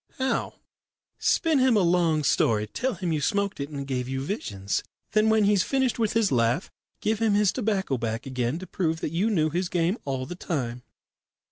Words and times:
"How?" 0.17 0.55
"Spin 1.19 1.59
him 1.59 1.77
a 1.77 1.81
long 1.81 2.23
story. 2.23 2.65
Tell 2.65 2.95
him 2.95 3.13
you 3.13 3.21
smoked 3.21 3.59
it 3.59 3.69
and 3.69 3.81
it 3.81 3.85
gave 3.85 4.09
you 4.09 4.19
visions. 4.19 4.83
Then 5.11 5.29
when 5.29 5.43
he's 5.43 5.61
finished 5.61 5.99
with 5.99 6.13
his 6.13 6.31
laugh, 6.31 6.71
give 7.01 7.19
him 7.21 7.35
his 7.35 7.51
tobacco 7.51 7.99
back 7.99 8.25
again 8.25 8.57
to 8.57 8.65
prove 8.65 8.99
that 9.01 9.11
you 9.11 9.29
knew 9.29 9.51
his 9.51 9.69
game 9.69 9.99
all 10.03 10.25
the 10.25 10.33
time." 10.33 10.81